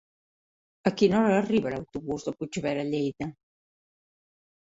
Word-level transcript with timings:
A 0.89 0.91
quina 1.01 1.19
hora 1.25 1.33
arriba 1.41 1.73
l'autobús 1.73 2.25
de 2.29 2.33
Puigverd 2.39 2.81
de 2.83 2.85
Lleida? 2.95 3.27